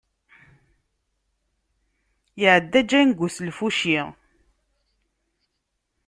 Iεedda 2.41 2.81
Django 2.89 3.27
s 3.35 3.37
lfuci. 3.47 3.97